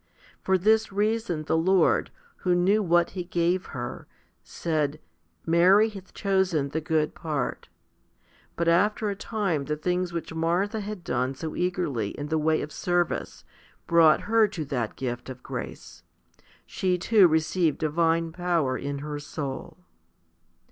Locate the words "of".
12.63-12.71, 15.29-15.43